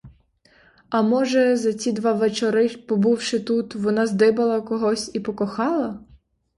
[0.99, 5.99] А може, за ці два вечори, побувши тут, вона здибала когось і покохала?